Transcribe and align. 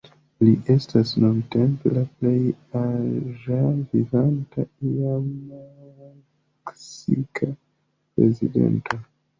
Li 0.45 0.51
estas 0.75 1.11
nuntempe 1.23 1.91
la 1.97 2.03
plej 2.21 2.33
aĝa 2.81 3.59
vivanta 3.93 4.67
iama 4.95 5.63
meksika 6.03 7.53
prezidento. 7.55 9.05